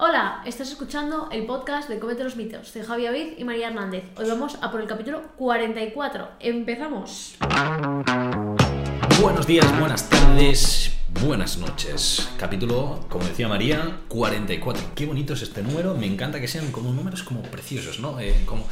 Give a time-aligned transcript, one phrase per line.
[0.00, 2.68] Hola, estás escuchando el podcast de Comete los mitos.
[2.68, 4.04] Soy Javi Avid y María Hernández.
[4.16, 6.28] Hoy vamos a por el capítulo 44.
[6.38, 7.34] Empezamos.
[9.20, 12.28] Buenos días, buenas tardes, buenas noches.
[12.38, 14.92] Capítulo, como decía María, 44.
[14.94, 15.96] Qué bonito es este número.
[15.96, 18.20] Me encanta que sean como números como preciosos, ¿no?
[18.20, 18.68] Eh, como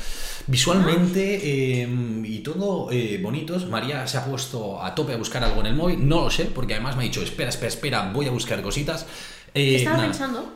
[0.47, 1.89] visualmente eh,
[2.23, 3.67] y todo eh, bonitos.
[3.67, 6.09] María se ha puesto a tope a buscar algo en el móvil.
[6.09, 9.09] No lo sé, porque además me ha dicho, espera, espera, espera, voy a buscar cositas.
[9.53, 10.09] Estaba nada.
[10.09, 10.53] pensando,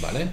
[0.00, 0.28] Vale.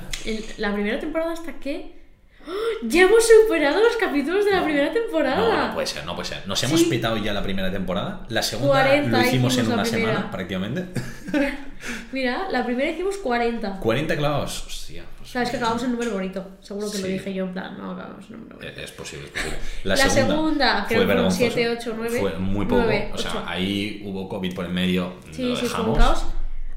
[0.57, 2.01] la primera temporada hasta que...
[2.45, 2.51] ¡Oh!
[2.87, 5.37] Ya hemos superado los capítulos de la primera temporada.
[5.37, 6.45] No, no puede ser, no puede ser.
[6.45, 6.87] Nos hemos Sí.
[6.87, 8.25] petado ya la primera temporada.
[8.27, 10.11] La segunda 40 lo hicimos en la una primera.
[10.11, 11.01] semana, prácticamente.
[12.11, 13.79] Mira, la primera hicimos 40.
[13.79, 14.65] 40 clavados.
[14.67, 15.03] Hostia.
[15.17, 16.45] pues- Sabes que acabamos en un número bonito.
[16.59, 17.13] Seguro que lo Sí.
[17.13, 18.79] dije yo en plan, no acabamos en un número bonito.
[18.79, 19.57] Eh, Es posible, es posible.
[19.85, 21.37] La segunda, creo que fueron vergonzosa.
[21.53, 22.81] siete, ocho, nueve, Fue muy poco.
[22.81, 23.43] nueve, o sea, ocho.
[23.47, 25.13] ahí hubo COVID por el medio.
[25.31, 26.25] Sí, lo sí, fue un caos.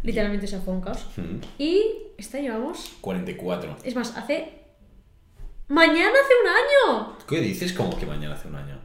[0.05, 1.05] Literalmente se fue un caos.
[1.17, 1.83] Mm, Y
[2.19, 2.93] esta llevamos...
[3.01, 3.77] 44.
[3.85, 4.63] Es más, hace...
[5.69, 6.49] Mañana hace un
[6.99, 7.17] año.
[7.29, 7.73] ¿Qué dices?
[7.73, 8.79] Como que mañana hace un año.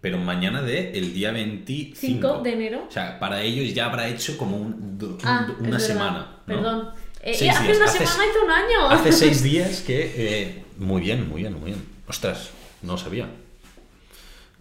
[0.00, 1.96] Pero mañana de el día 25.
[2.00, 2.84] 5 de enero.
[2.88, 6.38] O sea, para ellos ya habrá hecho como un- Ah, una semana.
[6.46, 6.54] ¿no?
[6.54, 6.90] Perdón.
[7.22, 7.76] Eh, hace días.
[7.76, 8.88] una Hace- semana hizo un año.
[8.90, 10.12] Hace seis días que.
[10.16, 11.84] eh, muy bien, muy bien, muy bien.
[12.08, 12.50] Ostras,
[12.82, 13.28] no sabía.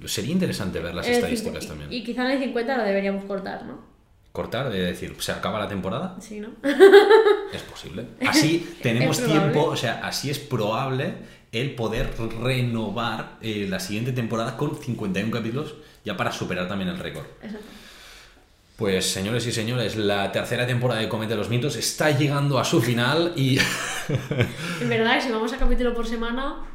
[0.05, 1.91] Sería interesante ver las estadísticas también.
[1.93, 3.83] Y quizá en el 50 lo deberíamos cortar, ¿no?
[4.31, 6.15] Cortar, de decir, ¿se acaba la temporada?
[6.21, 6.49] Sí, ¿no?
[7.53, 8.05] Es posible.
[8.27, 11.15] Así tenemos tiempo, o sea, así es probable
[11.51, 16.97] el poder renovar eh, la siguiente temporada con 51 capítulos ya para superar también el
[16.97, 17.25] récord.
[17.43, 17.67] Exacto.
[18.77, 22.81] Pues señores y señores, la tercera temporada de Comete los Mitos está llegando a su
[22.81, 23.59] final y...
[24.81, 26.65] En verdad, si vamos a capítulo por semana,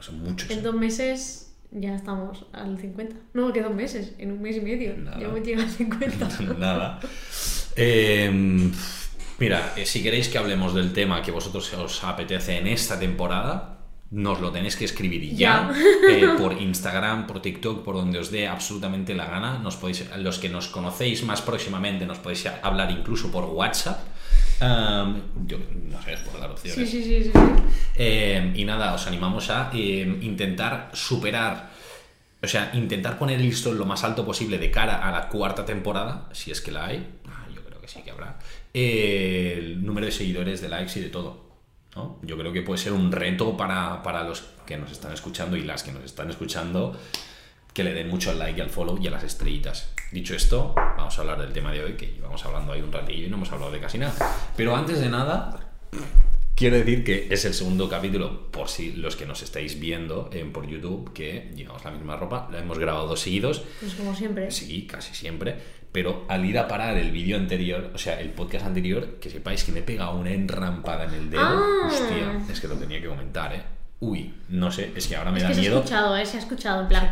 [0.00, 0.48] Son muchos.
[0.50, 0.62] en ¿eh?
[0.62, 3.16] dos meses ya estamos al 50.
[3.34, 4.96] No, que dos meses, en un mes y medio.
[4.96, 5.18] Nada.
[5.18, 6.28] Ya hemos llegado al 50.
[6.58, 7.00] Nada.
[7.76, 8.70] Eh,
[9.38, 13.78] mira, eh, si queréis que hablemos del tema que vosotros os apetece en esta temporada,
[14.10, 16.10] nos lo tenéis que escribir ya, Ya.
[16.10, 19.58] eh, por Instagram, por TikTok, por donde os dé absolutamente la gana.
[19.58, 24.00] Nos podéis, los que nos conocéis más próximamente, nos podéis hablar incluso por WhatsApp.
[24.62, 26.88] Um, yo no sé, por dar opciones.
[26.88, 27.30] sí, sí, sí.
[27.32, 27.38] sí.
[27.96, 31.70] Eh, y nada, os animamos a eh, intentar superar,
[32.40, 35.64] o sea, intentar poner el listón lo más alto posible de cara a la cuarta
[35.66, 38.38] temporada, si es que la hay, ah, yo creo que sí que habrá,
[38.72, 41.42] eh, el número de seguidores, de likes y de todo.
[41.96, 42.18] ¿no?
[42.22, 45.62] Yo creo que puede ser un reto para, para los que nos están escuchando y
[45.62, 46.96] las que nos están escuchando,
[47.74, 49.92] que le den mucho al like y al follow y a las estrellitas.
[50.12, 50.74] Dicho esto,
[51.12, 53.36] vamos a hablar del tema de hoy, que llevamos hablando ahí un ratillo y no
[53.36, 54.14] hemos hablado de casi nada.
[54.56, 55.58] Pero antes de nada,
[56.54, 60.52] Quiero decir que es el segundo capítulo, por si los que nos estáis viendo en,
[60.52, 64.50] por YouTube, que llevamos la misma ropa, la hemos grabado dos seguidos, Pues como siempre.
[64.50, 65.56] sí, casi siempre,
[65.90, 69.64] pero al ir a parar el vídeo anterior, o sea, el podcast anterior, que sepáis
[69.64, 71.88] que me pega una enrampada en el dedo, Ah.
[71.88, 73.62] hostia, es que lo tenía que comentar, ¿eh?
[74.00, 76.26] Uy, no sé, es que ahora me Es da que se ha miedo, escuchado, ¿eh?
[76.26, 77.10] Se ha escuchado en plan...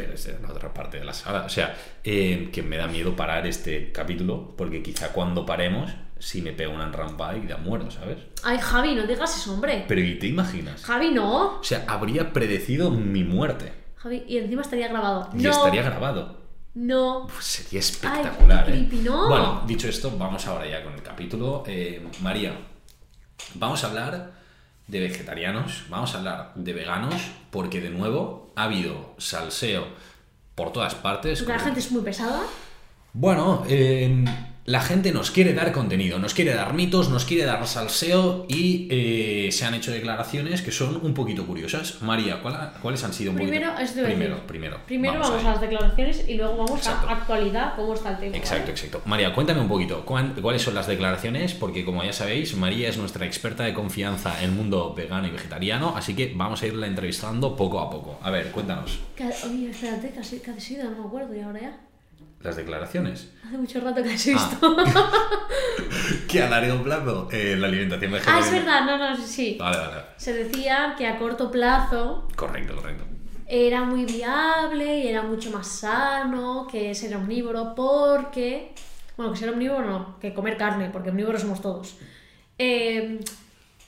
[0.00, 2.86] pero es en la otra parte de la sala, o sea, eh, que me da
[2.86, 7.58] miedo parar este capítulo, porque quizá cuando paremos, si me pega una enrampada y da
[7.58, 8.18] muerto, ¿sabes?
[8.42, 9.84] Ay, Javi, no digas eso, hombre.
[9.86, 10.82] Pero ¿y te imaginas?
[10.84, 11.58] Javi, no.
[11.58, 13.72] O sea, habría predecido mi muerte.
[13.96, 15.28] Javi, y encima estaría grabado.
[15.34, 15.50] Y no.
[15.50, 16.40] estaría grabado.
[16.74, 17.26] No.
[17.30, 18.74] Pues sería espectacular, qué ¿eh?
[18.76, 19.28] creepy, ¿no?
[19.28, 21.62] Bueno, dicho esto, vamos ahora ya con el capítulo.
[21.66, 22.56] Eh, María,
[23.54, 24.32] vamos a hablar
[24.86, 27.14] de vegetarianos, vamos a hablar de veganos,
[27.50, 29.86] porque de nuevo ha habido salseo
[30.54, 31.40] por todas partes.
[31.46, 32.42] La gente es muy pesada.
[33.14, 34.24] Bueno, eh,
[34.66, 38.86] la gente nos quiere dar contenido, nos quiere dar mitos, nos quiere dar salseo y
[38.90, 42.02] eh, se han hecho declaraciones que son un poquito curiosas.
[42.02, 43.92] María, ¿cuál- ¿cuáles han sido un Primero, poquito?
[44.04, 44.46] primero, decir.
[44.46, 44.80] primero.
[44.86, 47.08] Primero vamos, a las declaraciones y luego vamos Exacto.
[47.08, 48.36] a actualidad, cómo está el tema.
[48.36, 48.70] Exacto, ¿vale?
[48.72, 49.02] exacto.
[49.06, 51.54] María, cuéntame un poquito, ¿cuán- ¿cuáles son las declaraciones?
[51.54, 55.30] Porque como ya sabéis, María es nuestra experta de confianza en el mundo vegano y
[55.30, 58.20] vegetariano, así que vamos a irla entrevistando poco a poco.
[58.22, 59.00] A ver, cuéntanos.
[59.18, 61.80] Oye, espérate, casi, casi no me acuerdo, y ahora ya.
[62.40, 63.30] Las declaraciones.
[63.46, 64.76] Hace mucho rato que has visto.
[64.78, 65.10] Ah.
[66.28, 68.46] Que a largo plazo, eh, la alimentación Ah, vegetariana.
[68.46, 69.56] es verdad, no, no, sí, sí.
[69.58, 70.02] Vale, vale.
[70.16, 73.04] Se decía que a corto plazo Correcto, correcto.
[73.46, 78.72] era muy viable y era mucho más sano que ser omnívoro porque...
[79.16, 81.96] Bueno, que ser omnívoro no, que comer carne, porque omnívoros somos todos.
[82.58, 83.20] Eh,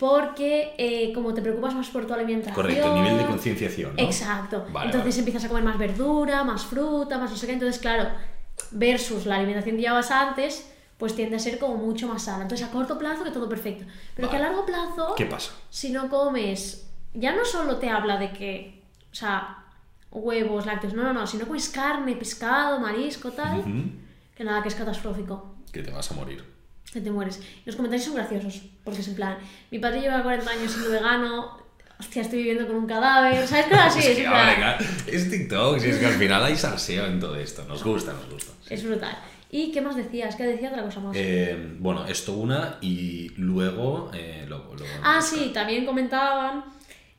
[0.02, 2.56] porque eh, como te preocupas más por tu alimentación...
[2.56, 3.94] Correcto, nivel de concienciación.
[3.94, 4.02] ¿no?
[4.02, 4.66] Exacto.
[4.72, 5.18] Vale, entonces vale.
[5.20, 7.52] empiezas a comer más verdura, más fruta, más no sé qué.
[7.52, 8.10] Entonces, claro,
[8.72, 10.68] versus la alimentación que llevabas antes,
[10.98, 12.42] pues tiende a ser como mucho más sana.
[12.42, 13.84] Entonces, a corto plazo, que todo perfecto.
[14.16, 15.52] Pero que a largo plazo, ¿Qué pasa?
[15.70, 18.82] si no comes, ya no solo te habla de que,
[19.12, 19.66] o sea,
[20.10, 23.62] huevos, lácteos, no, no, no, si no comes carne, pescado, marisco, tal,
[24.34, 25.54] que nada, que es catastrófico.
[25.70, 26.51] Que te vas a morir.
[26.92, 27.40] Que te mueres.
[27.64, 29.38] Los comentarios son graciosos, porque es en plan,
[29.70, 31.58] mi padre lleva 40 años siendo vegano,
[31.98, 33.66] hostia, estoy viviendo con un cadáver, ¿sabes?
[33.66, 36.56] Cosas así, es, es, que, plan- claro, es TikTok, si es que al final hay
[36.56, 37.64] salseo en todo esto.
[37.68, 38.52] Nos gusta, nos gusta.
[38.66, 38.74] sí.
[38.74, 39.16] es brutal.
[39.54, 40.34] ¿Y qué más decías?
[40.34, 41.14] ¿Qué decía otra cosa más?
[41.14, 44.10] Eh, bueno, esto una y luego...
[44.14, 46.64] eh, lo- lo- Ah, sí, también comentaban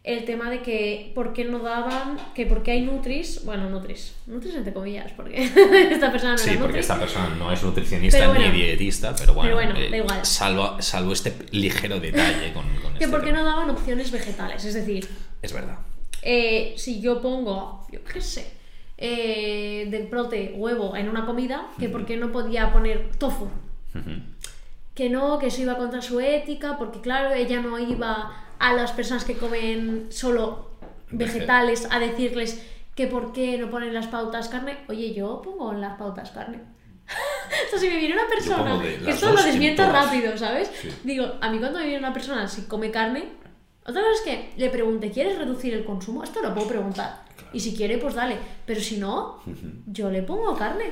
[0.04, 4.14] el tema de que por qué no daban, que por qué hay Nutris, bueno, Nutris,
[4.28, 5.44] Nutris entre comillas, porque
[5.92, 8.46] esta persona no Sí, porque esta persona no es nutricionista bueno.
[8.48, 10.26] ni dietista, pero bueno, Pero bueno, eh, da igual.
[10.26, 14.66] Salvo, salvo este ligero detalle con, con Que este por qué no daban opciones vegetales,
[14.66, 15.08] es decir,
[15.42, 15.78] Es verdad.
[16.22, 18.46] eh, si yo pongo, yo qué sé,
[18.98, 23.50] eh, del prote huevo en una comida, que por qué no podía poner tofu.
[24.96, 28.94] Que no, que eso iba contra su ética, porque claro, ella no iba a las
[28.94, 30.70] personas que comen solo
[31.12, 32.66] vegetales a decirles
[32.96, 34.78] que por qué no ponen las pautas carne.
[34.88, 36.62] Oye, yo pongo en las pautas carne.
[37.66, 40.72] Esto si me viene una persona, que esto lo desmiento rápido, ¿sabes?
[40.82, 40.90] Sí.
[41.04, 43.34] Digo, a mí cuando me viene una persona si come carne,
[43.86, 46.24] otra cosa es que le pregunte, ¿quieres reducir el consumo?
[46.24, 47.26] Esto lo puedo preguntar.
[47.52, 48.38] Y si quiere, pues dale.
[48.66, 49.42] Pero si no,
[49.86, 50.92] yo le pongo carne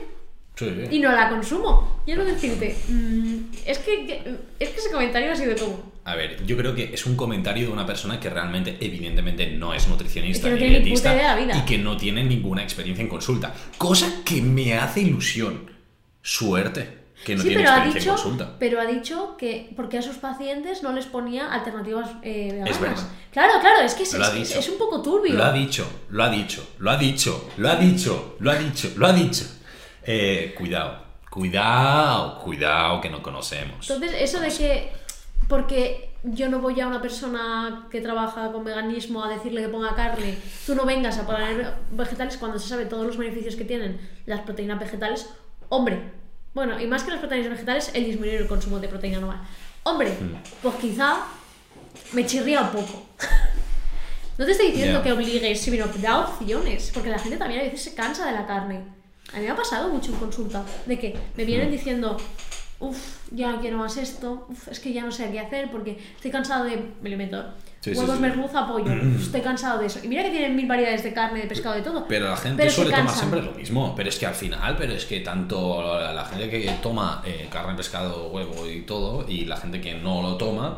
[0.56, 2.02] Sí, y no la consumo.
[2.06, 5.92] Quiero decirte, mm, es, que, es que ese comentario ha sido como...
[6.04, 9.74] A ver, yo creo que es un comentario de una persona que realmente, evidentemente, no
[9.74, 13.54] es nutricionista Es que no ni dietista y que no tiene ninguna experiencia en consulta.
[13.78, 15.72] Cosa que me hace ilusión.
[16.22, 18.56] Suerte que no sí, tiene pero ha, experiencia dicho, en consulta.
[18.60, 22.82] pero ha dicho que porque a sus pacientes no les ponía alternativas eh, veganas.
[22.82, 23.08] verdad.
[23.32, 25.34] Claro, claro, es que es, ha es- es un poco turbio.
[25.36, 28.92] Lo ha dicho, lo ha dicho, lo ha dicho, lo ha dicho, lo ha dicho,
[28.98, 29.46] lo ha dicho.
[30.06, 33.90] Eh, cuidado, cuidado, cuidado que no conocemos.
[33.90, 34.92] Entonces, eso de que
[35.48, 39.96] porque yo no voy a una persona que trabaja con veganismo a decirle que ponga
[39.96, 44.00] carne, tú no vengas a poner vegetales cuando se sabe todos los beneficios que tienen
[44.26, 45.30] las proteínas vegetales,
[45.70, 46.12] hombre,
[46.54, 49.42] bueno, y más que las proteínas vegetales, el disminuir el consumo de proteína normal.
[49.84, 50.36] Hombre, Mm.
[50.62, 51.24] pues quizá
[52.14, 53.06] me chirría un poco.
[54.38, 57.84] No te estoy diciendo que obligues, sino da opciones, porque la gente también a veces
[57.84, 58.82] se cansa de la carne.
[59.34, 61.72] A mí me ha pasado mucho en consulta, de que me vienen Mm.
[61.72, 62.18] diciendo,
[62.80, 62.98] uff,
[63.32, 66.32] ya no quiero más esto, uf, es que ya no sé qué hacer porque estoy
[66.32, 67.44] cansado de, me lo invento,
[67.80, 68.22] Sí, sí, huevos, sí.
[68.22, 70.00] merluza, pollo, estoy cansado de eso.
[70.04, 72.06] Y mira que tienen mil variedades de carne, de pescado, de todo.
[72.08, 73.96] Pero la gente pero suele tomar siempre lo mismo.
[73.96, 77.48] Pero es que al final, pero es que tanto la, la gente que toma eh,
[77.52, 80.78] carne, pescado, huevo y todo, y la gente que no lo toma,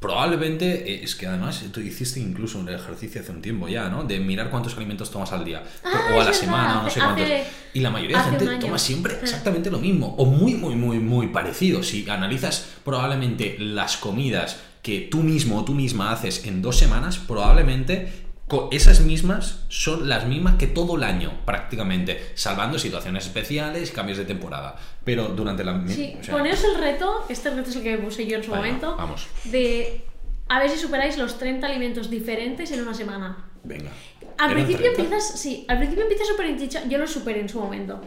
[0.00, 4.02] probablemente eh, es que además tú hiciste incluso un ejercicio hace un tiempo ya, ¿no?
[4.04, 7.00] De mirar cuántos alimentos tomas al día Ah, o a la semana, o no sé
[7.00, 7.24] cuántos.
[7.26, 7.44] hace-
[7.74, 9.18] Y la mayoría de gente toma siempre Ah.
[9.22, 11.82] exactamente lo mismo o muy, muy, muy, muy parecido.
[11.82, 17.18] Si analizas probablemente las comidas que tú mismo o tú misma haces en dos semanas,
[17.18, 18.29] probablemente
[18.72, 24.24] esas mismas son las mismas que todo el año, prácticamente, salvando situaciones especiales, cambios de
[24.24, 24.76] temporada.
[25.04, 25.82] Pero durante la...
[25.88, 28.44] Sí, o sea, poneos el reto, este reto es el que me puse yo en
[28.44, 29.26] su momento, vamos.
[29.44, 30.04] de
[30.48, 33.50] a ver si superáis los 30 alimentos diferentes en una semana.
[33.62, 33.90] Venga.
[34.38, 35.02] Al ¿Eran principio 30?
[35.02, 38.00] empiezas, sí, al principio empiezas súper hinchado, yo lo superé en su momento.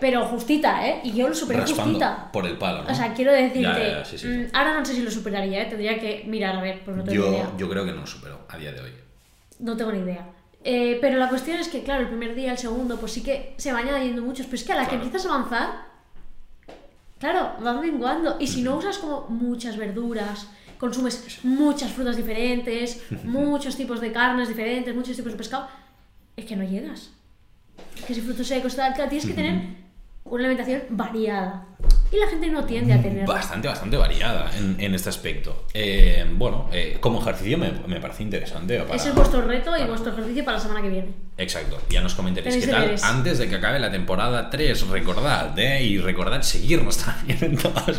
[0.00, 1.00] Pero justita, ¿eh?
[1.04, 2.32] Y yo lo superé Raspando justita.
[2.32, 2.90] por el palo, ¿no?
[2.90, 4.26] O sea, quiero decirte, Ya, ya, ya, sí, sí.
[4.26, 5.66] mm, ahora no sé si lo superaría, ¿eh?
[5.66, 7.14] Tendría que mirar a ver, idea.
[7.14, 8.90] yo, yo creo que no lo superó a día de hoy.
[9.58, 10.30] No tengo ni idea.
[10.62, 13.54] Eh, pero la cuestión es que, claro, el primer día, el segundo, pues sí que
[13.58, 15.04] se van añadiendo muchos, pero es que a la que Claro.
[15.04, 15.68] empiezas a avanzar,
[17.18, 18.36] claro, van menguando.
[18.40, 20.48] Y si no usas como muchas verduras,
[20.78, 25.68] consumes muchas frutas diferentes, muchos tipos de carnes diferentes, muchos tipos de pescado,
[26.36, 27.10] es que no llegas.
[27.96, 29.62] Es que si frutos secos, tal, tal, tienes que tener
[30.24, 31.66] una alimentación variada.
[32.14, 33.26] Y la gente no tiende a tener.
[33.26, 35.64] Bastante, bastante variada en, en este aspecto.
[35.74, 38.78] Eh, bueno, eh, como ejercicio me, me parece interesante.
[38.80, 41.08] para- Ese es vuestro reto y vuestro ejercicio para la semana que viene.
[41.36, 44.86] Exacto, ya nos comentaréis qué tal antes de que acabe la temporada 3.
[44.88, 45.82] Recordad, ¿eh?
[45.82, 47.98] Y recordad seguirnos también en todas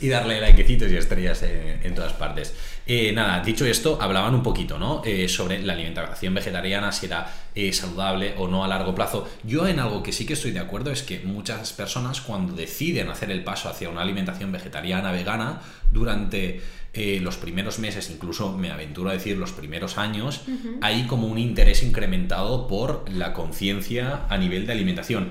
[0.00, 2.54] y darle likecitos y estrellas en, en todas partes.
[2.88, 5.02] Eh, nada, dicho esto, hablaban un poquito, ¿no?
[5.04, 9.28] Eh, sobre la alimentación vegetariana, si era eh, saludable o no a largo plazo.
[9.42, 13.08] Yo en algo que sí que estoy de acuerdo es que muchas personas cuando deciden
[13.08, 15.60] hacer el paso hacia una alimentación vegetariana, vegana,
[15.90, 16.60] durante
[16.92, 20.42] eh, los primeros meses, incluso me aventuro a decir los primeros años,
[20.80, 25.30] hay como un interés incrementado por la conciencia a nivel de alimentación.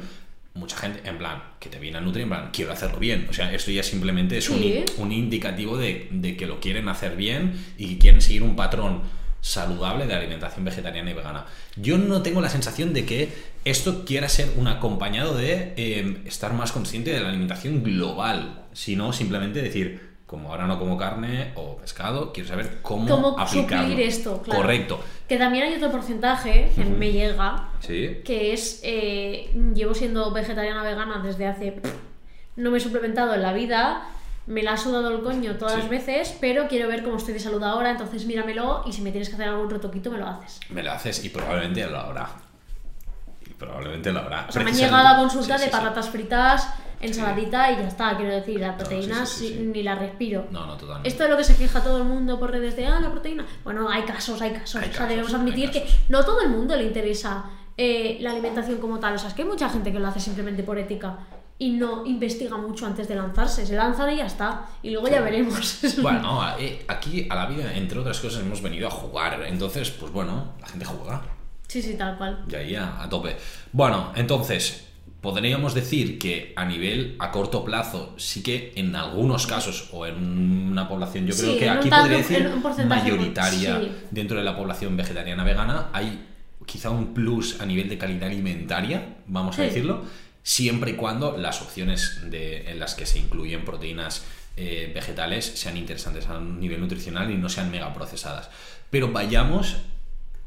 [0.56, 3.28] Mucha gente, en plan, que te viene a nutrir, en plan, quiero hacerlo bien.
[3.30, 4.84] O sea, esto ya simplemente es un, Sí.
[4.98, 9.02] un indicativo de, de que lo quieren hacer bien y que quieren seguir un patrón
[9.42, 11.46] saludable de alimentación vegetariana y vegana.
[11.76, 13.30] Yo no tengo la sensación de que
[13.64, 19.14] esto quiera ser un acompañado de eh, estar más consciente de la alimentación global, sino
[19.14, 23.96] simplemente decir, como ahora no como carne o pescado, quiero saber cómo, ¿Cómo aplicarlo.
[23.98, 24.42] esto?
[24.42, 24.62] Claro.
[24.62, 25.04] Correcto.
[25.28, 28.22] Que también hay otro porcentaje que me llega, Sí.
[28.24, 31.82] que es, eh, llevo siendo vegetariana vegana desde hace
[32.58, 34.04] no me he suplementado en la vida,
[34.48, 35.80] me la ha sudado el coño todas Sí.
[35.82, 39.10] las veces, pero quiero ver cómo estoy de salud ahora, entonces míramelo y si me
[39.12, 40.60] tienes que hacer algún retoquito me lo haces.
[40.70, 42.30] Me lo haces y probablemente lo habrá.
[43.46, 44.46] Y probablemente lo habrá.
[44.48, 46.70] O sea, me han llegado a consulta Sí, de sí, patatas fritas,
[47.06, 49.54] ensaladita y ya está, quiero decir, la proteína sí, sí, sí.
[49.56, 50.48] sí- ni la respiro.
[50.52, 51.08] No, no, totalmente.
[51.10, 53.46] Esto es lo que se queja todo el mundo por redes de, ah, la proteína.
[53.64, 54.76] Bueno, hay casos, hay casos.
[54.76, 57.46] Hay o sea, casos, debemos admitir que no todo el mundo le interesa
[57.78, 59.16] eh, la alimentación como tal.
[59.16, 61.18] O sea, es que hay mucha gente que lo hace simplemente por ética
[61.58, 63.66] y no investiga mucho antes de lanzarse.
[63.66, 64.66] Se lanzan y ya está.
[64.84, 65.80] Y luego ya veremos.
[66.02, 69.42] Bueno, eh, aquí a la vida, entre otras cosas, hemos venido a jugar.
[69.48, 71.22] Entonces, pues bueno, la gente juega.
[71.68, 72.44] sí, sí, tal cual.
[72.50, 73.38] Y ahí a, a tope.
[73.72, 74.86] Bueno, entonces,
[75.26, 80.16] podríamos decir que a nivel a corto plazo, sí que en algunos casos, o en
[80.72, 83.92] una población, yo Sí, creo que aquí tanto- podría decir porcentaje, mayoritaria sí.
[84.12, 86.24] dentro de la población vegetariana vegana, hay
[86.66, 90.04] quizá un plus a nivel de calidad alimentaria, vamos a decirlo,
[90.44, 94.24] siempre y cuando las opciones de, en las que se incluyen proteínas
[94.58, 98.50] eh, vegetales sean interesantes a un nivel nutricional y no sean mega procesadas.
[98.90, 99.76] Pero vayamos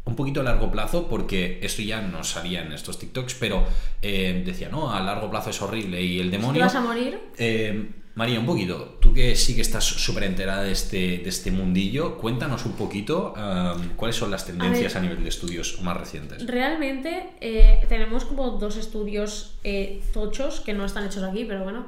[0.09, 3.65] un poquito a largo plazo, porque esto ya no salía en estos TikToks, pero
[4.03, 6.63] eh, decía, no, a largo plazo es horrible y el ¿Te demonio...
[6.63, 7.19] vas a morir?
[7.37, 11.53] Eh, María, un poquito, tú que sí que estás súper enterada de este, de este
[11.53, 15.11] mundillo, cuéntanos un poquito um, cuáles son las tendencias a, ver.
[15.11, 16.45] nivel de estudios más recientes.
[16.45, 21.87] Realmente eh, tenemos como dos estudios eh, tochos, que no están hechos aquí, pero bueno,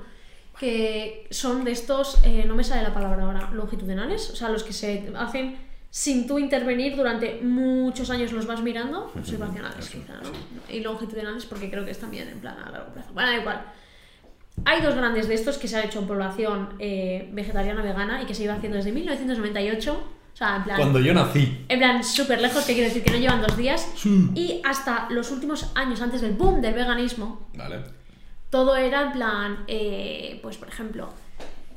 [0.60, 4.62] que son de estos, eh, no me sale la palabra ahora, longitudinales, o sea, los
[4.62, 10.30] que se hacen sin tú intervenir durante muchos años los vas mirando, observacionales quizá, ¿no?
[10.73, 13.12] Y longitudinales porque creo que es también en plan a largo plazo.
[13.12, 13.64] Bueno, da igual.
[14.64, 18.26] Hay dos grandes de estos que se han hecho en población eh, vegetariana vegana y
[18.26, 19.92] que se iba haciendo desde 1998.
[20.32, 21.02] O sea, en plan.
[21.02, 21.64] yo nací.
[21.68, 23.92] En plan, súper lejos, que quiero decir que no llevan dos días.
[24.35, 27.80] Y hasta los últimos años, antes del boom del veganismo, Vale.
[28.49, 31.12] todo era en plan, eh, pues por ejemplo,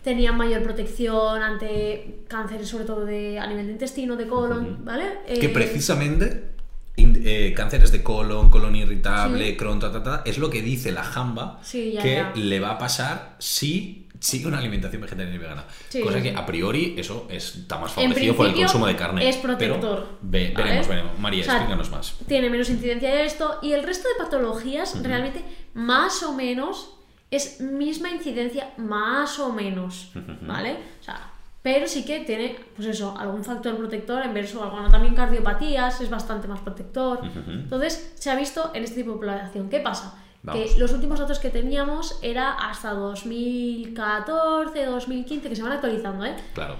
[0.03, 5.19] tenían mayor protección ante cánceres, sobre todo de, a nivel de intestino, de colon, ¿vale?
[5.27, 6.51] Que Eh, precisamente
[6.98, 9.57] in- eh, cánceres de colon, colon irritable, Sí.
[9.57, 12.31] Crohn, ta, ta, ta, es lo que dice la jamba Sí, ya, que ya.
[12.36, 15.65] le va a pasar si sigue una alimentación vegetariana y vegana.
[15.89, 19.27] Sí, Cosa que a priori eso está más favorecido por el consumo de carne.
[19.27, 20.63] es protector, Pero ve- ¿vale?
[20.65, 21.19] veremos, veremos.
[21.19, 22.15] María, O sea, explícanos más.
[22.27, 25.43] tiene menos incidencia de esto y el resto de patologías realmente
[25.74, 26.89] más o menos
[27.36, 30.12] es misma incidencia más o menos,
[30.42, 30.78] ¿vale?
[31.00, 35.16] O sea, pero sí que tiene, pues eso, algún factor protector en verso alguna también
[35.16, 37.22] cardiopatías, es bastante más protector.
[37.48, 39.70] Entonces, se ha visto en este tipo de población.
[39.70, 40.16] ¿Qué pasa?
[40.44, 40.74] Vamos.
[40.74, 46.36] Que los últimos datos que teníamos era hasta 2014, 2015, que se van actualizando, ¿eh?
[46.54, 46.75] Claro.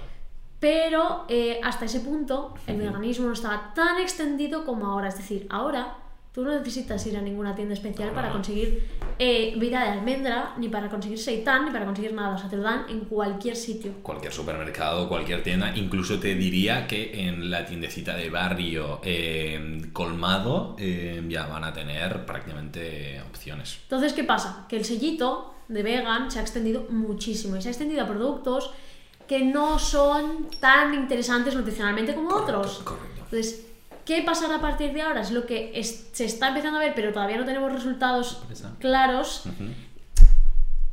[0.60, 5.08] Pero eh, hasta ese punto el veganismo no estaba tan extendido como ahora.
[5.08, 5.96] Es decir, ahora
[6.34, 8.34] tú no necesitas ir a ninguna tienda especial No, para no.
[8.34, 8.88] conseguir
[9.20, 12.34] eh, vida de almendra, ni para conseguir seitán, ni para conseguir nada.
[12.34, 13.92] O sea, te lo dan en cualquier sitio.
[14.02, 20.74] Cualquier supermercado, cualquier tienda, incluso te diría que en la tiendecita de barrio eh, colmado
[20.78, 23.78] eh, ya van a tener prácticamente opciones.
[23.84, 24.66] Entonces, ¿qué pasa?
[24.68, 28.72] Que el sellito de vegan se ha extendido muchísimo y se ha extendido a productos
[29.28, 32.80] que no son tan interesantes nutricionalmente como otros.
[32.84, 33.20] correcto.
[33.24, 33.66] Entonces,
[34.04, 35.20] ¿qué pasará a partir de ahora?
[35.22, 38.74] Es lo que es- se está empezando a ver, pero todavía no tenemos resultados Esa.
[38.78, 39.44] claros.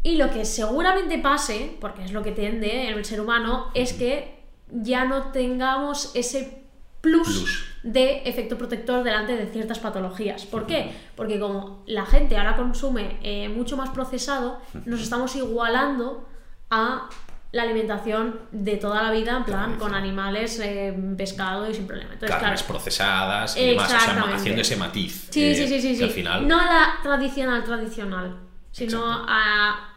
[0.03, 4.39] Y lo que seguramente pase, porque es lo que tiende el ser humano, es que
[4.71, 6.63] ya no tengamos ese
[7.01, 7.65] plus, Plus.
[7.83, 10.45] de efecto protector delante de ciertas patologías.
[10.45, 10.91] ¿Por qué?
[11.15, 16.27] Porque como la gente ahora consume eh, mucho más procesado, nos estamos igualando
[16.69, 17.09] a
[17.53, 22.13] la alimentación de toda la vida, en plan, con animales, eh, pescado y sin problema.
[22.13, 24.35] Entonces, Carnes claro, procesadas y demás, o sea, Exactamente.
[24.37, 25.27] haciendo ese matiz.
[25.31, 26.03] Sí, eh, sí, sí, sí, sí.
[26.03, 28.37] al final, No la tradicional, tradicional,
[28.71, 29.25] sino Exacto.
[29.27, 29.87] a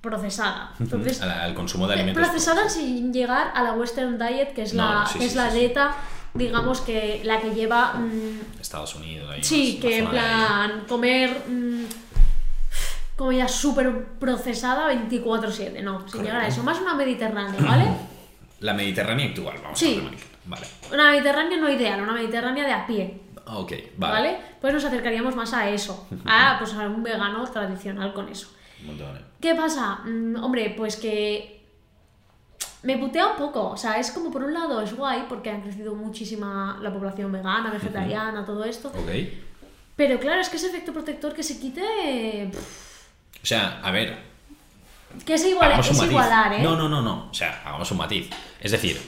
[0.00, 0.72] procesada.
[0.80, 2.26] Entonces, al, al consumo de eh, alimentos.
[2.26, 5.34] procesada sin llegar a la Western Diet, que es No, la, sí, que sí, es
[5.36, 5.58] la sí, sí.
[5.60, 5.94] dieta,
[6.34, 7.92] digamos que la que lleva.
[7.94, 9.30] mm, Estados Unidos.
[9.30, 10.18] ahí, sí, más- que en más ahí.
[10.20, 11.42] plan comer.
[11.48, 11.84] mm,
[13.16, 16.62] comida súper procesada 24-7, no, sin llegar a eso.
[16.62, 17.84] Más una mediterránea, ¿vale?
[18.60, 20.00] La Mediterránea actual, vamos Sí.
[20.00, 20.18] a ver.
[20.44, 20.66] Vale.
[20.92, 23.20] Una mediterránea no ideal, una mediterránea de a pie.
[23.46, 24.12] Ok, ¿Vale?
[24.14, 24.36] vale.
[24.60, 28.48] Pues nos acercaríamos más a eso, a, pues, a un vegano tradicional con eso.
[28.80, 29.20] Un montón, eh.
[29.40, 30.00] ¿Qué pasa?
[30.04, 31.60] Mm, hombre, pues que
[32.84, 33.70] me putea un poco.
[33.70, 37.30] O sea, es como por un lado es guay porque han crecido muchísima la población
[37.32, 38.88] vegana, vegetariana, todo esto.
[38.88, 39.10] Ok.
[39.96, 42.48] Pero claro, es que ese efecto protector que se quite.
[42.52, 42.91] pff,
[43.42, 44.18] O sea, a ver,
[45.26, 46.62] Que es, igual, es igualar, ¿eh?
[46.62, 47.28] No, no, no, no.
[47.30, 48.30] O sea, hagamos un matiz.
[48.60, 49.00] Es decir,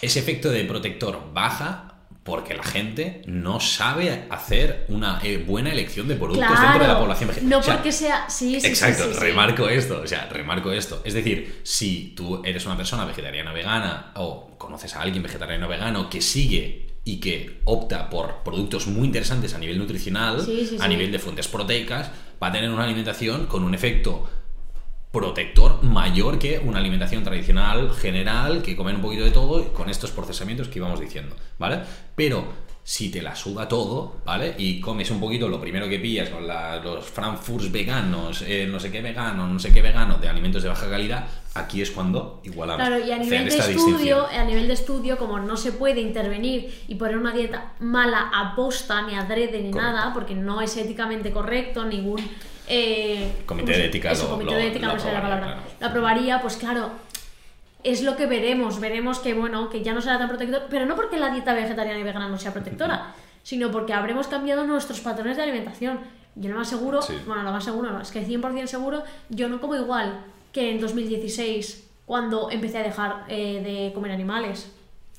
[0.00, 1.84] ese efecto de protector baja
[2.22, 6.98] Porque la gente no sabe hacer una eh, buena elección de productos dentro de la
[6.98, 7.56] población vegetariana.
[7.56, 8.28] No O sea, porque sea.
[8.28, 9.20] Sí, sí, Exacto, sí, sí, sí.
[9.20, 11.00] remarco esto, o sea, remarco esto.
[11.04, 16.10] Es decir, si tú eres una persona vegetariana vegana o conoces a alguien vegetariano vegano
[16.10, 20.86] que sigue y que opta por productos muy interesantes a nivel nutricional, Sí, sí, a
[20.86, 22.10] nivel de fuentes proteicas,
[22.42, 24.28] va a tener una alimentación con un efecto
[25.10, 30.10] protector mayor que una alimentación tradicional general que comer un poquito de todo con estos
[30.10, 31.80] procesamientos que íbamos diciendo, ¿vale?
[32.14, 32.44] Pero
[32.90, 34.54] si te la suda todo, ¿vale?
[34.56, 38.80] Y comes un poquito lo primero que pillas con la- los frankfurts veganos, eh, no
[38.80, 42.40] sé qué vegano, no sé qué vegano, de alimentos de baja calidad, aquí es cuando
[42.44, 42.86] igualamos.
[42.88, 46.82] Claro, y a nivel de estudio, a nivel de estudio, como no se puede intervenir
[46.88, 49.92] y poner una dieta mala aposta, ni adrede, ni Correcto.
[49.92, 52.22] nada, porque no es éticamente correcto, ningún
[52.70, 55.12] eh, Comité ¿cómo se- de ética eso, lo- comité lo- de ética, lo no sé
[55.12, 55.44] la palabra.
[55.46, 55.60] claro.
[55.80, 56.90] La aprobaría, pues claro,
[57.84, 58.80] es lo que veremos.
[58.80, 61.98] Veremos que, bueno, que ya no será tan protector, pero no porque la dieta vegetariana
[61.98, 66.00] y vegana no sea protectora, sino porque habremos cambiado nuestros patrones de alimentación.
[66.34, 67.14] Yo lo más seguro, Sí.
[67.26, 70.20] bueno, lo más seguro no, es que 100% seguro, yo no como igual
[70.52, 74.70] que en 2016, cuando empecé a dejar eh, de comer animales.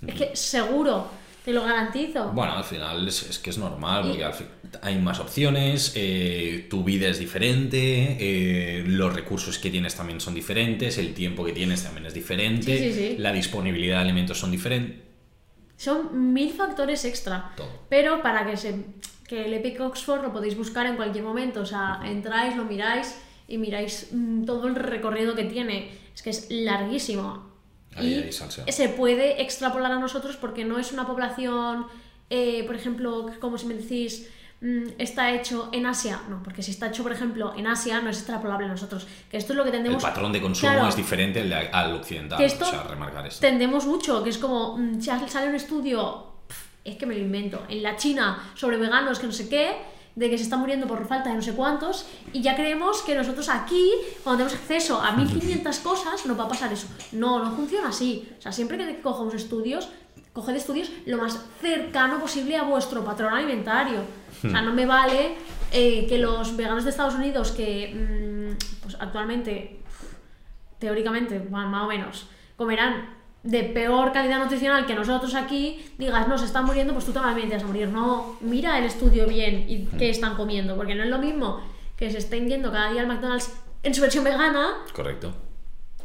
[0.06, 1.08] Es que seguro,
[1.50, 2.32] te lo garantizo.
[2.32, 4.48] Bueno, al final es, es que es normal, porque al fin-
[4.84, 10.36] hay más opciones, eh, tu vida es diferente, eh, los recursos que tienes también son
[10.36, 13.16] diferentes, el tiempo que tienes también es diferente, Sí, sí, sí.
[13.18, 15.00] la disponibilidad de alimentos son diferentes.
[15.76, 17.52] Son mil factores extra.
[17.56, 17.86] Todo.
[17.90, 18.76] Pero para que se
[19.28, 21.62] que el Epic Oxford lo podéis buscar en cualquier momento.
[21.62, 23.16] O sea, entráis, lo miráis
[23.48, 25.90] y miráis mm, todo el recorrido que tiene.
[26.16, 27.48] Es que es larguísimo.
[27.96, 28.30] Ahí
[28.68, 31.88] y se puede extrapolar a nosotros porque no es una población,
[32.30, 34.30] eh, por ejemplo, como si me decís,
[34.62, 36.22] mm, está hecho en Asia.
[36.30, 39.08] No, porque si está hecho, por ejemplo, en Asia, no es extrapolable a nosotros.
[39.30, 40.04] Que esto es lo que El tendemos.
[40.04, 40.88] patrón de consumo Claro.
[40.88, 43.42] es diferente al, al occidental, Que esto o sea, remarcar esto.
[43.42, 46.28] tendemos mucho, que es como, mm, si sale un estudio,
[46.86, 49.76] es que me lo invento, en la China sobre veganos que no sé qué,
[50.20, 53.16] de que se está muriendo por falta de no sé cuántos, y ya creemos que
[53.16, 53.90] nosotros aquí,
[54.22, 56.88] cuando tenemos acceso a 1500 cosas, nos va a pasar eso.
[57.14, 58.30] No, no funciona así.
[58.38, 59.88] O sea, siempre que cojamos estudios,
[60.34, 64.02] coged estudios lo más cercano posible a vuestro patrón alimentario.
[64.44, 65.36] O sea, no me vale
[65.72, 69.80] eh, que los veganos de Estados Unidos, que mm, pues actualmente
[70.80, 76.46] teóricamente, más o menos, comerán de peor calidad nutricional que nosotros aquí, digas, no, se
[76.46, 77.88] están muriendo, pues tú también te vas a morir.
[77.88, 81.62] No, mira el estudio bien y qué están comiendo, porque no es lo mismo
[81.96, 83.52] que se estén yendo cada día al McDonald's
[83.84, 85.34] en su versión vegana Correcto.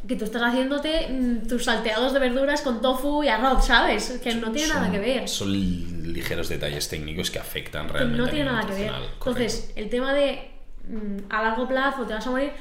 [0.07, 4.19] que tú estás haciéndote mm, tus salteados de verduras con tofu y arroz, ¿sabes?
[4.23, 5.27] Que no tiene nada que ver.
[5.27, 8.21] Son ligeros detalles técnicos que afectan que realmente.
[8.21, 8.91] no tiene nada que ver.
[9.13, 10.51] Entonces, el tema de
[10.87, 12.51] mm, a largo plazo te vas a morir,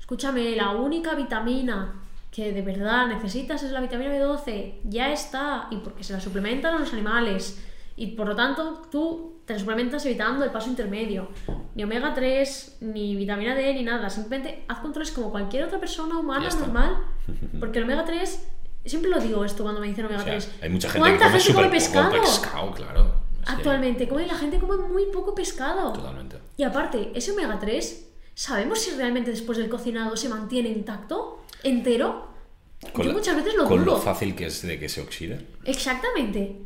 [0.00, 1.94] escúchame, la única vitamina
[2.32, 6.74] que de verdad necesitas es la vitamina B12, ya está, y porque se la suplementan
[6.74, 7.62] a los animales,
[7.94, 11.28] y por lo tanto tú te la suplementas evitando el paso intermedio,
[11.74, 16.18] ni omega 3, ni vitamina D, ni nada, simplemente haz controles como cualquier otra persona
[16.18, 16.96] humana normal,
[17.60, 18.48] porque el omega 3,
[18.86, 21.18] siempre lo digo esto cuando me dicen omega O sea, 3, hay mucha gente que
[21.18, 22.72] ¿cuánta come gente come pescado?
[22.72, 23.04] claro.
[23.44, 25.92] Que- Actualmente, come, la gente come muy poco pescado.
[25.92, 26.38] Totalmente.
[26.56, 31.41] Y aparte, ese omega 3, ¿sabemos si realmente después del cocinado se mantiene intacto?
[31.62, 32.28] ¿Entero?
[32.92, 33.94] Con, Yo muchas veces lo con dudo.
[33.96, 35.46] lo fácil que es de que se oxide.
[35.64, 36.56] Exactamente.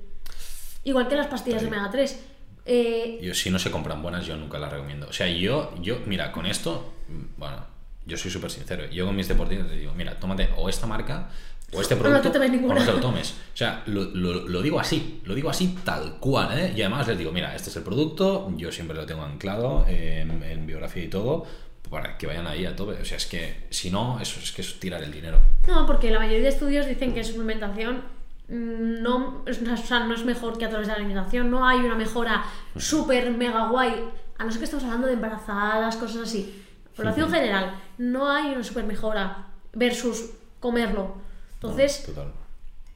[0.85, 2.21] Igual que las pastillas de omega 3.
[2.65, 5.09] Eh, Yo, si no se compran buenas, yo nunca las recomiendo.
[5.09, 7.65] O sea, yo, yo mira, con esto, mm, bueno,
[8.07, 8.87] yo soy súper sincero.
[8.91, 11.29] Yo con mis deportistas les digo, mira, tómate o esta marca
[11.73, 12.75] o este no producto te tomes ninguna.
[12.75, 13.33] o no te lo tomes.
[13.53, 16.73] O sea, lo, lo- lo digo así, lo digo así tal cual, ¿eh?
[16.75, 20.43] Y además les digo, mira, este es el producto, yo siempre lo tengo anclado en,
[20.43, 21.45] en biografía y todo,
[21.91, 23.01] para que vayan ahí a tope.
[23.01, 25.39] O sea, es que si no, eso es que es tirar el dinero.
[25.69, 28.03] no, porque la mayoría de estudios dicen que suplementación
[28.49, 31.51] mm, no, es- o sea, no es mejor que a través de la alimentación.
[31.51, 32.45] No hay una mejora
[32.77, 34.09] súper mega guay.
[34.39, 36.63] A no ser que estemos hablando de embarazadas, cosas así.
[36.97, 41.15] Población general, no hay una súper mejora versus comerlo.
[41.55, 42.33] Entonces, Total.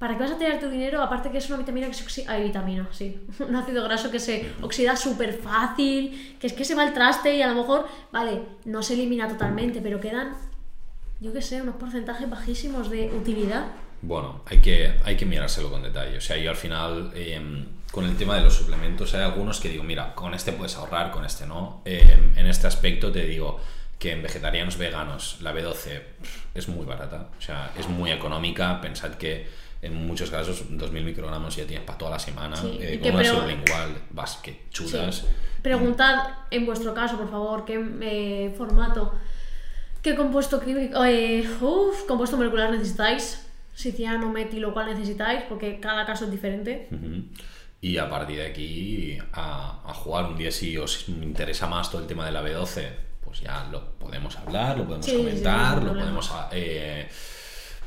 [0.01, 1.03] ¿Para qué vas a tirar tu dinero?
[1.03, 2.33] Aparte que es una vitamina que se oxida.
[2.33, 3.21] Hay vitamina, sí.
[3.47, 7.43] Un ácido graso que se oxida súper fácil, que es que se va traste y
[7.43, 10.33] a lo mejor, vale, no se elimina totalmente, pero quedan,
[11.21, 13.67] yo qué sé, unos porcentajes bajísimos de utilidad.
[14.01, 16.17] Bueno, hay que, hay que mirárselo con detalle.
[16.17, 17.39] O sea, yo al final, eh,
[17.93, 21.11] con el tema de los suplementos, hay algunos que digo, mira, con este puedes ahorrar,
[21.11, 21.83] con este no.
[21.85, 23.61] Eh, en este aspecto te digo
[23.99, 27.29] que en vegetarianos veganos la B12 pff, es muy barata.
[27.39, 28.81] O sea, es muy económica.
[28.81, 29.47] Pensad que
[29.83, 32.57] en muchos casos 2.000 microgramos ya tienes para toda la semana.
[32.57, 35.17] Sí, Eh, con una sublingual vas que chudas.
[35.17, 35.27] Sí.
[35.63, 39.15] Preguntad en vuestro caso, por favor, qué eh, formato,
[40.03, 46.05] qué compuesto químico, eh, uf, compuesto molecular necesitáis, si ciano, metilo, cuál necesitáis, porque cada
[46.07, 46.89] caso es diferente.
[47.83, 52.03] Y a partir de aquí a, a jugar un día si os interesa más todo
[52.03, 52.89] el tema de la B12,
[53.25, 57.09] pues ya lo podemos hablar, lo podemos Sí, comentar, lo podemos eh,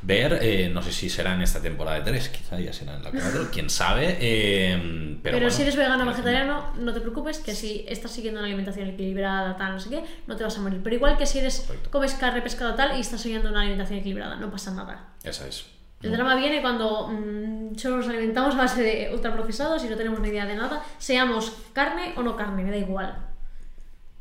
[0.04, 0.40] ver.
[0.42, 3.12] eh, no sé si será en esta temporada de 3, quizá ya será en la
[3.12, 4.18] 4, quién sabe.
[4.20, 8.12] eh, pero Pero, bueno, si eres vegano o vegetariano, no te preocupes, que si estás
[8.12, 10.82] siguiendo una alimentación equilibrada, tal, no sé qué, no te vas a morir.
[10.84, 14.36] Pero igual que si eres comes carne, pescado, tal, y estás siguiendo una alimentación equilibrada,
[14.36, 15.14] no pasa nada.
[15.24, 15.66] Esa es.
[16.02, 20.20] El drama viene cuando mm, solo nos alimentamos a base de ultraprocesados y no tenemos
[20.20, 23.30] ni idea de nada, seamos carne o no carne, me da igual.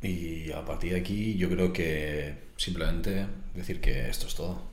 [0.01, 4.72] Y a partir de aquí yo creo que simplemente decir que esto es todo.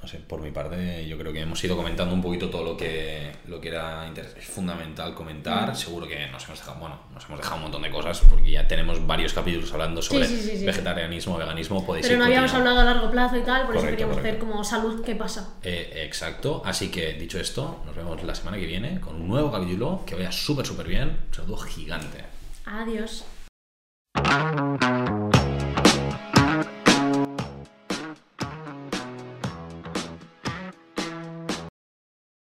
[0.00, 2.76] No sé, por mi parte yo creo que hemos ido comentando un poquito todo lo
[2.76, 5.74] que, lo que era es fundamental comentar.
[5.74, 8.68] Seguro que nos hemos dejado, bueno, nos hemos dejado un montón de cosas porque ya
[8.68, 10.64] tenemos varios capítulos hablando sobre sí, sí, sí.
[10.66, 11.84] vegetarianismo, veganismo.
[11.84, 14.44] Podéis Pero no habíamos hablado a largo plazo y tal, por eso Correcto, queríamos correcto.
[14.46, 15.54] ver como salud, ¿qué pasa?
[15.62, 19.50] Eh, exacto, así que dicho esto, nos vemos la semana que viene con un nuevo
[19.50, 21.08] capítulo que vaya súper, súper bien.
[21.08, 22.24] Un saludo gigante.
[22.66, 23.24] Adiós.